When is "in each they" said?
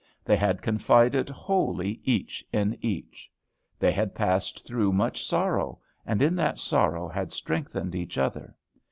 2.51-3.91